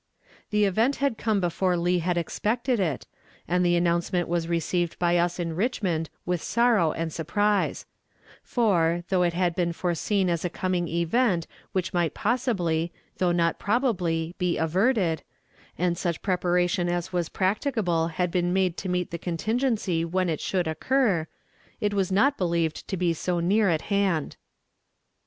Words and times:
The 0.49 0.65
event 0.65 0.95
had 0.95 1.15
come 1.19 1.39
before 1.39 1.77
Lee 1.77 1.99
had 1.99 2.17
expected 2.17 2.79
it, 2.79 3.05
and 3.47 3.63
the 3.63 3.75
announcement 3.75 4.27
was 4.27 4.47
received 4.47 4.97
by 4.97 5.15
us 5.19 5.37
in 5.37 5.55
Richmond 5.55 6.09
with 6.25 6.41
sorrow 6.41 6.91
and 6.91 7.13
surprise; 7.13 7.85
for, 8.41 9.03
though 9.09 9.21
it 9.21 9.33
had 9.33 9.53
been 9.53 9.73
foreseen 9.73 10.27
as 10.27 10.43
a 10.43 10.49
coming 10.49 10.87
event 10.87 11.45
which 11.71 11.93
might 11.93 12.15
possibly, 12.15 12.91
though 13.19 13.31
not 13.31 13.59
probably, 13.59 14.33
be 14.39 14.57
averted, 14.57 15.21
and 15.77 15.95
such 15.99 16.23
preparation 16.23 16.89
as 16.89 17.13
was 17.13 17.29
practicable 17.29 18.07
had 18.07 18.31
been 18.31 18.51
made 18.51 18.77
to 18.77 18.89
meet 18.89 19.11
the 19.11 19.19
contingency 19.19 20.03
when 20.03 20.29
it 20.29 20.39
should 20.41 20.67
occur, 20.67 21.27
it 21.79 21.93
was 21.93 22.11
not 22.11 22.39
believed 22.39 22.87
to 22.87 22.97
be 22.97 23.13
so 23.13 23.39
near 23.39 23.69
at 23.69 23.81
hand. 23.83 24.35